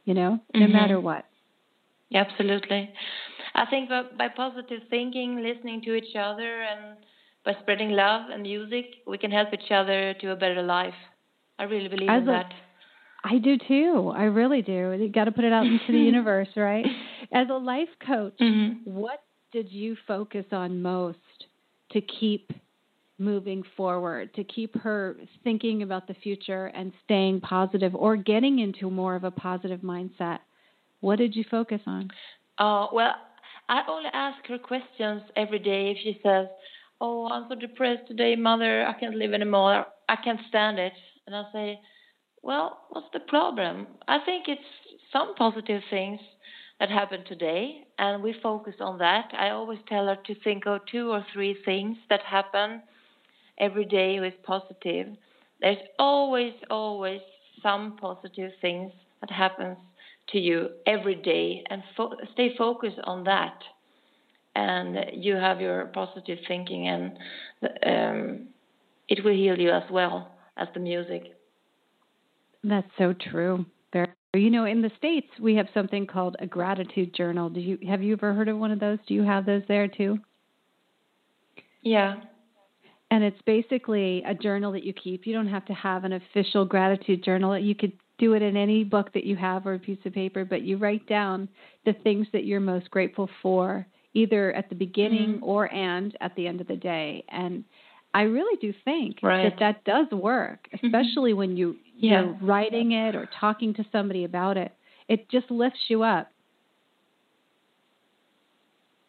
you 0.04 0.14
know 0.14 0.38
no 0.54 0.60
mm-hmm. 0.60 0.72
matter 0.72 1.00
what 1.00 1.24
absolutely 2.14 2.90
i 3.54 3.64
think 3.66 3.88
by 3.88 4.28
positive 4.28 4.82
thinking 4.90 5.42
listening 5.42 5.80
to 5.82 5.94
each 5.94 6.16
other 6.16 6.62
and 6.62 6.96
by 7.48 7.54
spreading 7.62 7.90
love 7.90 8.30
and 8.30 8.42
music, 8.42 8.84
we 9.06 9.16
can 9.16 9.30
help 9.30 9.48
each 9.54 9.70
other 9.70 10.14
to 10.20 10.32
a 10.32 10.36
better 10.36 10.62
life. 10.62 10.94
I 11.58 11.64
really 11.64 11.88
believe 11.88 12.10
As 12.10 12.22
in 12.22 12.28
a, 12.28 12.32
that. 12.32 12.52
I 13.24 13.38
do 13.38 13.56
too. 13.56 14.12
I 14.14 14.24
really 14.24 14.60
do. 14.60 14.96
You 14.98 15.10
got 15.10 15.24
to 15.24 15.32
put 15.32 15.44
it 15.44 15.52
out 15.52 15.64
into 15.64 15.90
the 15.90 15.98
universe, 16.12 16.48
right? 16.56 16.84
As 17.32 17.48
a 17.50 17.54
life 17.54 17.88
coach, 18.06 18.38
mm-hmm. 18.38 18.90
what 18.90 19.22
did 19.50 19.72
you 19.72 19.96
focus 20.06 20.44
on 20.52 20.82
most 20.82 21.18
to 21.92 22.02
keep 22.02 22.52
moving 23.18 23.64
forward, 23.76 24.32
to 24.34 24.44
keep 24.44 24.78
her 24.80 25.16
thinking 25.42 25.82
about 25.82 26.06
the 26.06 26.14
future 26.22 26.66
and 26.66 26.92
staying 27.04 27.40
positive 27.40 27.94
or 27.94 28.14
getting 28.16 28.58
into 28.58 28.90
more 28.90 29.16
of 29.16 29.24
a 29.24 29.30
positive 29.30 29.80
mindset? 29.80 30.40
What 31.00 31.16
did 31.16 31.36
you 31.36 31.44
focus 31.50 31.80
on? 31.86 32.08
Oh, 32.58 32.88
well, 32.92 33.14
I 33.68 33.82
only 33.88 34.10
ask 34.12 34.44
her 34.48 34.58
questions 34.58 35.22
every 35.36 35.58
day 35.58 35.90
if 35.90 35.98
she 36.02 36.20
says, 36.22 36.46
oh, 37.00 37.28
I'm 37.28 37.46
so 37.48 37.54
depressed 37.54 38.08
today, 38.08 38.34
mother. 38.34 38.86
I 38.86 38.98
can't 38.98 39.14
live 39.14 39.32
anymore. 39.32 39.86
I 40.08 40.16
can't 40.16 40.40
stand 40.48 40.78
it. 40.78 40.92
And 41.26 41.36
I 41.36 41.44
say, 41.52 41.80
well, 42.42 42.78
what's 42.90 43.06
the 43.12 43.20
problem? 43.20 43.86
I 44.08 44.18
think 44.24 44.46
it's 44.48 44.60
some 45.12 45.34
positive 45.34 45.82
things 45.90 46.20
that 46.80 46.90
happened 46.90 47.24
today, 47.26 47.84
and 47.98 48.22
we 48.22 48.34
focus 48.40 48.74
on 48.80 48.98
that. 48.98 49.32
I 49.36 49.50
always 49.50 49.80
tell 49.88 50.06
her 50.06 50.16
to 50.26 50.34
think 50.42 50.66
of 50.66 50.80
two 50.90 51.10
or 51.10 51.26
three 51.32 51.56
things 51.64 51.96
that 52.08 52.20
happen 52.20 52.82
every 53.58 53.84
day 53.84 54.20
with 54.20 54.34
positive. 54.44 55.08
There's 55.60 55.78
always, 55.98 56.52
always 56.70 57.20
some 57.62 57.96
positive 58.00 58.52
things 58.60 58.92
that 59.20 59.30
happens 59.30 59.76
to 60.32 60.38
you 60.38 60.70
every 60.86 61.14
day, 61.14 61.64
and 61.70 61.82
fo- 61.96 62.16
stay 62.32 62.54
focused 62.56 62.98
on 63.04 63.24
that 63.24 63.62
and 64.58 64.98
you 65.12 65.36
have 65.36 65.60
your 65.60 65.86
positive 65.86 66.38
thinking, 66.46 66.88
and 66.88 67.18
um, 67.86 68.48
it 69.08 69.24
will 69.24 69.32
heal 69.34 69.58
you 69.58 69.70
as 69.70 69.84
well 69.90 70.32
as 70.56 70.68
the 70.74 70.80
music. 70.80 71.36
That's 72.64 72.88
so 72.98 73.12
true. 73.30 73.64
Very. 73.92 74.08
You 74.34 74.50
know, 74.50 74.64
in 74.64 74.82
the 74.82 74.90
states, 74.98 75.28
we 75.40 75.54
have 75.54 75.68
something 75.72 76.06
called 76.06 76.36
a 76.40 76.46
gratitude 76.46 77.14
journal. 77.14 77.48
Do 77.48 77.60
you 77.60 77.78
have 77.88 78.02
you 78.02 78.14
ever 78.14 78.34
heard 78.34 78.48
of 78.48 78.58
one 78.58 78.72
of 78.72 78.80
those? 78.80 78.98
Do 79.06 79.14
you 79.14 79.22
have 79.22 79.46
those 79.46 79.62
there 79.68 79.88
too? 79.88 80.18
Yeah. 81.82 82.16
And 83.10 83.24
it's 83.24 83.40
basically 83.46 84.22
a 84.26 84.34
journal 84.34 84.72
that 84.72 84.84
you 84.84 84.92
keep. 84.92 85.26
You 85.26 85.32
don't 85.32 85.48
have 85.48 85.64
to 85.66 85.72
have 85.72 86.04
an 86.04 86.12
official 86.12 86.66
gratitude 86.66 87.24
journal. 87.24 87.56
You 87.58 87.74
could 87.74 87.92
do 88.18 88.34
it 88.34 88.42
in 88.42 88.56
any 88.56 88.84
book 88.84 89.12
that 89.14 89.24
you 89.24 89.36
have 89.36 89.66
or 89.66 89.74
a 89.74 89.78
piece 89.78 89.98
of 90.04 90.12
paper, 90.12 90.44
but 90.44 90.62
you 90.62 90.76
write 90.76 91.06
down 91.06 91.48
the 91.84 91.92
things 92.04 92.26
that 92.32 92.44
you're 92.44 92.60
most 92.60 92.90
grateful 92.90 93.30
for 93.42 93.86
either 94.14 94.52
at 94.52 94.68
the 94.68 94.74
beginning 94.74 95.34
mm-hmm. 95.34 95.44
or 95.44 95.72
and 95.72 96.16
at 96.20 96.34
the 96.34 96.46
end 96.46 96.60
of 96.60 96.66
the 96.66 96.76
day. 96.76 97.24
And 97.28 97.64
I 98.14 98.22
really 98.22 98.58
do 98.60 98.74
think 98.84 99.18
right. 99.22 99.44
that 99.44 99.60
that 99.60 99.84
does 99.84 100.06
work, 100.10 100.68
Mm-hmm. 100.74 100.86
especially 100.86 101.32
when 101.32 101.56
you 101.56 101.76
yeah. 101.96 102.22
you're 102.22 102.38
writing 102.42 102.92
it 102.92 103.14
or 103.14 103.28
talking 103.40 103.74
to 103.74 103.84
somebody 103.92 104.24
about 104.24 104.56
it. 104.56 104.72
It 105.08 105.30
just 105.30 105.50
lifts 105.50 105.80
you 105.88 106.02
up. 106.02 106.30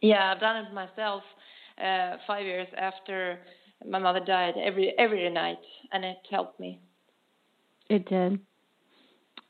Yeah, 0.02 0.32
I've 0.34 0.40
done 0.40 0.66
it 0.66 0.74
myself. 0.74 1.24
Uh, 1.78 2.18
five 2.28 2.46
years 2.46 2.68
after 2.78 3.40
my 3.88 4.00
mother 4.00 4.20
died, 4.20 4.56
every 4.62 4.94
every 4.98 5.30
night, 5.30 5.60
and 5.92 6.04
it 6.04 6.18
helped 6.30 6.60
me. 6.60 6.80
It 7.90 8.08
did. 8.08 8.40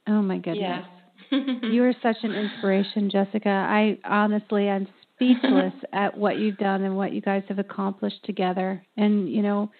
Oh 0.09 0.21
my 0.21 0.37
goodness. 0.37 0.85
Yeah. 1.31 1.39
you 1.63 1.83
are 1.83 1.93
such 2.03 2.17
an 2.23 2.33
inspiration, 2.33 3.09
Jessica. 3.09 3.49
I 3.49 3.99
honestly, 4.03 4.67
I'm 4.67 4.87
speechless 5.15 5.73
at 5.93 6.17
what 6.17 6.37
you've 6.37 6.57
done 6.57 6.83
and 6.83 6.97
what 6.97 7.13
you 7.13 7.21
guys 7.21 7.43
have 7.47 7.59
accomplished 7.59 8.25
together. 8.25 8.83
And 8.97 9.29
you 9.29 9.43
know, 9.43 9.71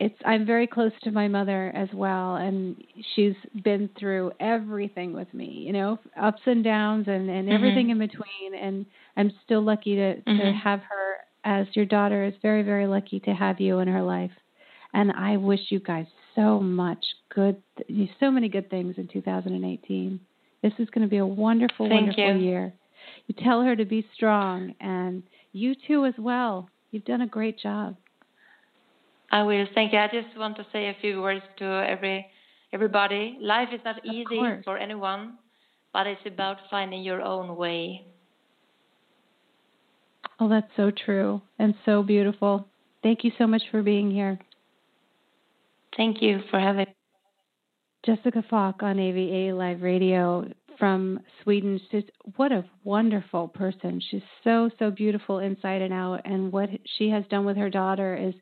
it's 0.00 0.16
I'm 0.24 0.44
very 0.44 0.66
close 0.66 0.92
to 1.04 1.12
my 1.12 1.28
mother 1.28 1.70
as 1.74 1.88
well, 1.94 2.36
and 2.36 2.82
she's 3.14 3.34
been 3.62 3.88
through 3.98 4.32
everything 4.40 5.12
with 5.12 5.32
me. 5.32 5.64
You 5.66 5.72
know, 5.72 5.98
ups 6.20 6.42
and 6.46 6.64
downs 6.64 7.06
and 7.06 7.30
and 7.30 7.48
everything 7.48 7.88
mm-hmm. 7.88 8.02
in 8.02 8.08
between. 8.08 8.54
And 8.60 8.86
I'm 9.16 9.30
still 9.44 9.62
lucky 9.62 9.94
to 9.96 10.14
mm-hmm. 10.16 10.38
to 10.38 10.52
have 10.52 10.80
her 10.80 11.16
as 11.44 11.66
your 11.74 11.84
daughter. 11.84 12.24
Is 12.24 12.34
very 12.42 12.62
very 12.62 12.86
lucky 12.86 13.20
to 13.20 13.30
have 13.30 13.60
you 13.60 13.78
in 13.78 13.88
her 13.88 14.02
life. 14.02 14.32
And 14.92 15.12
I 15.12 15.36
wish 15.36 15.60
you 15.68 15.78
guys 15.78 16.06
so 16.34 16.60
much 16.60 17.04
good, 17.34 17.62
so 18.18 18.30
many 18.30 18.48
good 18.48 18.70
things 18.70 18.94
in 18.98 19.08
2018. 19.08 20.20
This 20.62 20.72
is 20.78 20.88
going 20.90 21.02
to 21.06 21.10
be 21.10 21.18
a 21.18 21.26
wonderful, 21.26 21.88
Thank 21.88 22.16
wonderful 22.16 22.36
you. 22.36 22.48
year. 22.48 22.72
You 23.26 23.34
tell 23.42 23.62
her 23.62 23.74
to 23.76 23.84
be 23.84 24.06
strong, 24.14 24.74
and 24.80 25.22
you 25.52 25.74
too 25.86 26.04
as 26.04 26.14
well. 26.18 26.68
You've 26.90 27.04
done 27.04 27.22
a 27.22 27.26
great 27.26 27.58
job. 27.58 27.96
I 29.32 29.42
will. 29.42 29.66
Thank 29.74 29.92
you. 29.92 29.98
I 29.98 30.08
just 30.08 30.36
want 30.36 30.56
to 30.56 30.66
say 30.72 30.88
a 30.88 30.96
few 31.00 31.22
words 31.22 31.42
to 31.58 31.64
every 31.64 32.26
everybody. 32.72 33.38
Life 33.40 33.68
is 33.72 33.80
not 33.84 33.98
Of 33.98 34.04
easy 34.04 34.24
course. 34.24 34.64
for 34.64 34.76
anyone, 34.76 35.38
but 35.92 36.06
it's 36.06 36.20
about 36.26 36.58
finding 36.70 37.02
your 37.02 37.22
own 37.22 37.56
way. 37.56 38.04
Oh, 40.38 40.48
that's 40.48 40.70
so 40.76 40.90
true 40.90 41.42
and 41.58 41.74
so 41.84 42.02
beautiful. 42.02 42.66
Thank 43.02 43.24
you 43.24 43.32
so 43.38 43.46
much 43.46 43.62
for 43.70 43.82
being 43.82 44.10
here. 44.10 44.38
Thank 45.96 46.22
you 46.22 46.40
for 46.50 46.58
having. 46.58 46.86
Jessica 48.06 48.42
Falk 48.48 48.82
on 48.82 48.98
AVA 48.98 49.54
Live 49.54 49.82
Radio 49.82 50.46
from 50.78 51.20
Sweden. 51.42 51.78
She's 51.90 52.04
what 52.36 52.50
a 52.50 52.64
wonderful 52.82 53.48
person. 53.48 54.00
She's 54.10 54.22
so 54.42 54.70
so 54.78 54.90
beautiful 54.90 55.38
inside 55.38 55.82
and 55.82 55.92
out, 55.92 56.22
and 56.24 56.50
what 56.50 56.70
she 56.96 57.10
has 57.10 57.24
done 57.30 57.44
with 57.44 57.58
her 57.58 57.68
daughter 57.68 58.16
is 58.16 58.34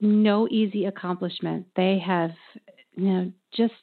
no 0.00 0.48
easy 0.50 0.86
accomplishment. 0.86 1.66
They 1.76 2.02
have, 2.04 2.32
you 2.96 3.08
know, 3.08 3.32
just 3.56 3.74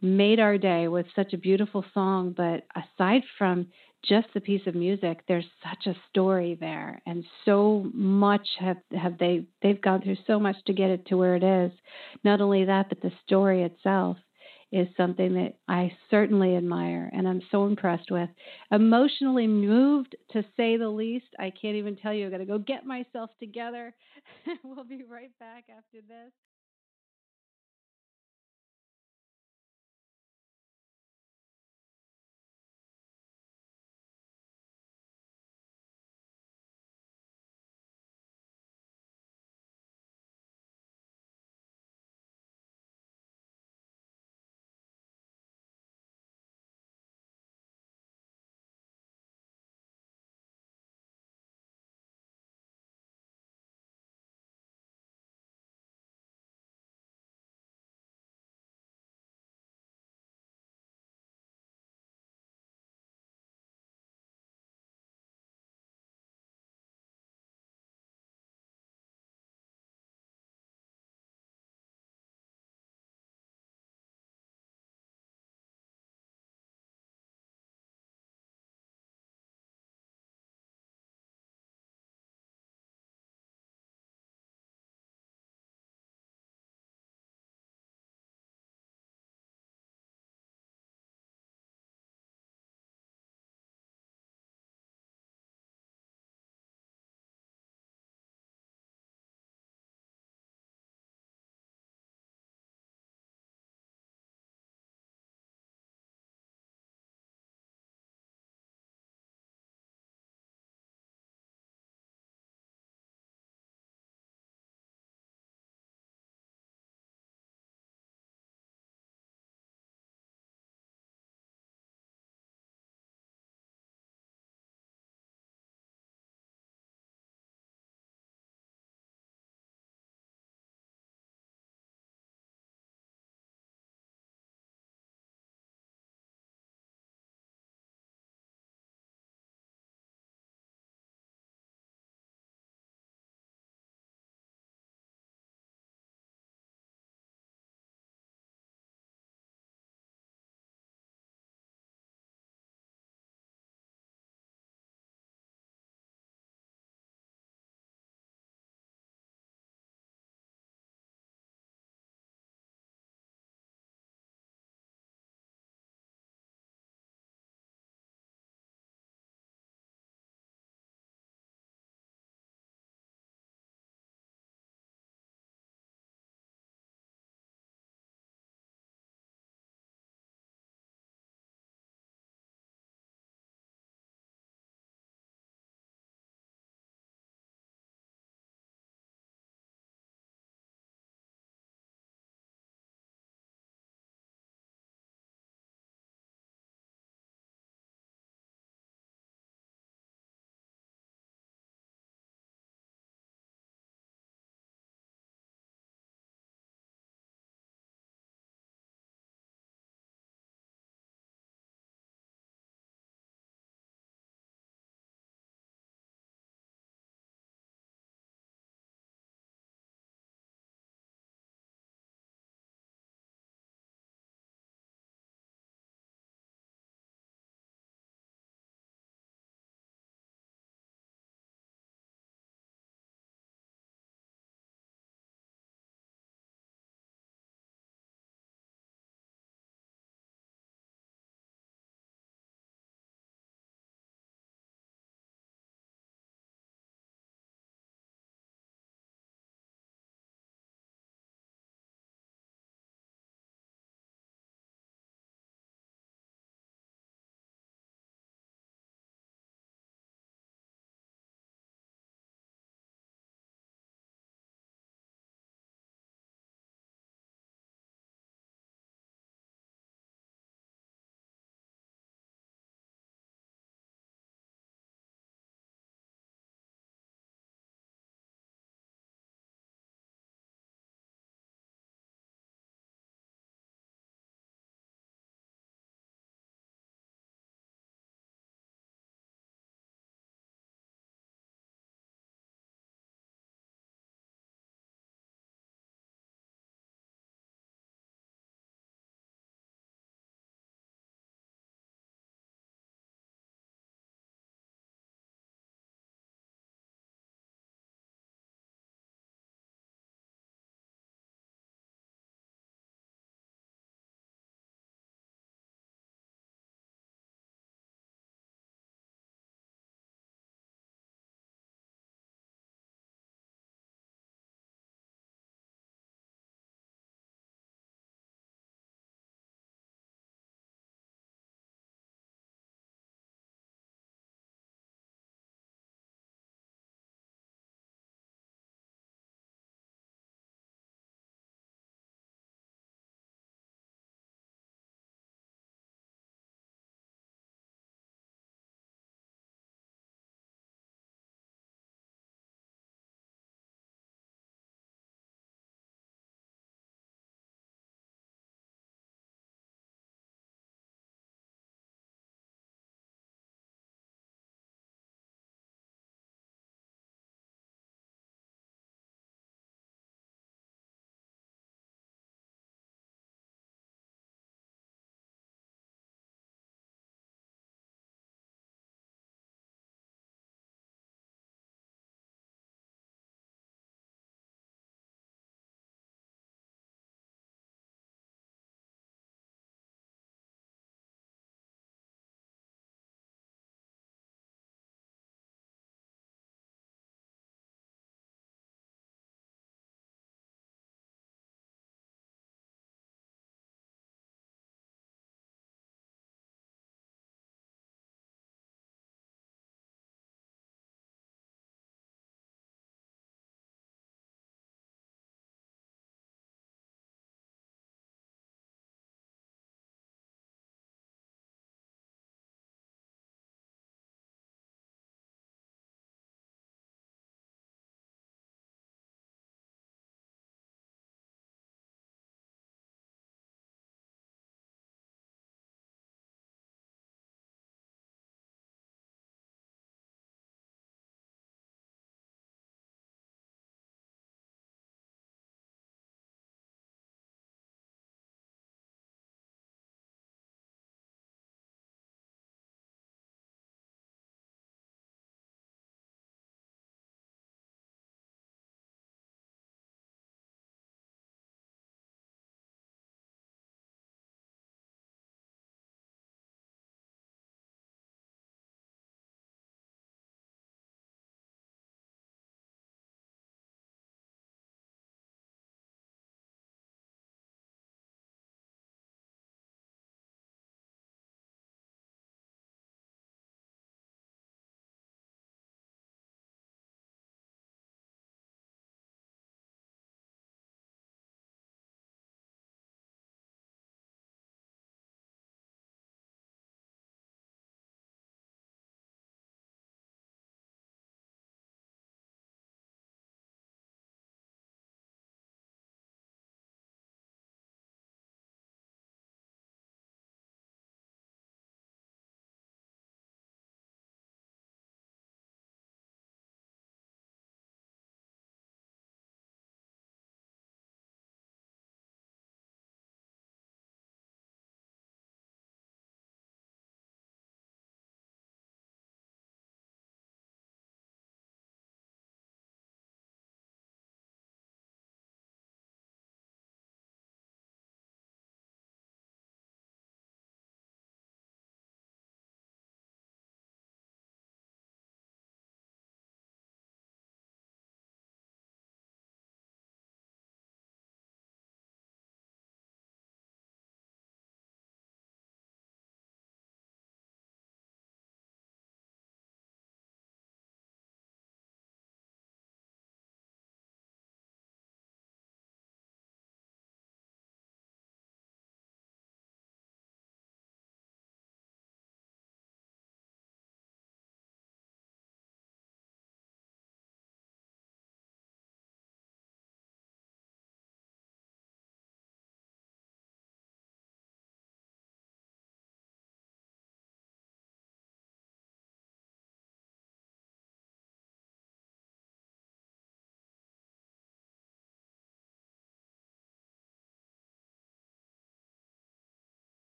made 0.00 0.38
our 0.40 0.58
day 0.58 0.88
with 0.88 1.06
such 1.16 1.32
a 1.32 1.38
beautiful 1.38 1.84
song. 1.92 2.34
But 2.36 2.64
aside 2.76 3.22
from 3.38 3.66
just 4.04 4.28
the 4.34 4.40
piece 4.40 4.66
of 4.66 4.74
music, 4.74 5.22
there's 5.28 5.48
such 5.62 5.86
a 5.86 5.98
story 6.10 6.56
there, 6.58 7.00
and 7.06 7.24
so 7.44 7.88
much 7.94 8.46
have 8.58 8.78
have 8.92 9.18
they 9.18 9.46
they've 9.62 9.80
gone 9.80 10.02
through 10.02 10.16
so 10.26 10.40
much 10.40 10.56
to 10.66 10.72
get 10.72 10.90
it 10.90 11.06
to 11.06 11.16
where 11.16 11.36
it 11.36 11.42
is. 11.42 11.72
Not 12.24 12.40
only 12.40 12.64
that, 12.64 12.88
but 12.88 13.00
the 13.00 13.12
story 13.24 13.62
itself 13.62 14.16
is 14.72 14.88
something 14.96 15.34
that 15.34 15.54
I 15.68 15.92
certainly 16.10 16.56
admire 16.56 17.10
and 17.12 17.28
I'm 17.28 17.42
so 17.50 17.66
impressed 17.66 18.10
with. 18.10 18.30
Emotionally 18.70 19.46
moved, 19.46 20.16
to 20.30 20.42
say 20.56 20.78
the 20.78 20.88
least. 20.88 21.26
I 21.38 21.50
can't 21.50 21.76
even 21.76 21.96
tell 21.96 22.14
you. 22.14 22.24
I've 22.24 22.32
got 22.32 22.38
to 22.38 22.46
go 22.46 22.58
get 22.58 22.86
myself 22.86 23.30
together. 23.38 23.94
we'll 24.64 24.84
be 24.84 25.04
right 25.08 25.30
back 25.38 25.64
after 25.68 25.98
this. 26.08 26.32